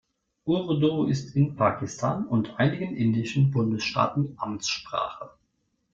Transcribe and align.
Urdu 0.45 1.03
ist 1.03 1.35
in 1.35 1.55
Pakistan 1.55 2.25
und 2.25 2.57
einigen 2.59 2.95
indischen 2.97 3.51
Bundesstaaten 3.51 4.33
Amtssprache. 4.37 5.29